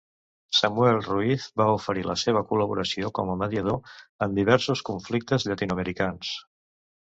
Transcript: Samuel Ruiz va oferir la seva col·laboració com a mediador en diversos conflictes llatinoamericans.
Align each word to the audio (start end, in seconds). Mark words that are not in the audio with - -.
Samuel 0.59 0.95
Ruiz 1.07 1.45
va 1.61 1.67
oferir 1.73 2.05
la 2.07 2.15
seva 2.23 2.43
col·laboració 2.53 3.13
com 3.19 3.31
a 3.35 3.37
mediador 3.43 3.95
en 4.29 4.35
diversos 4.41 4.85
conflictes 4.93 5.49
llatinoamericans. 5.53 6.37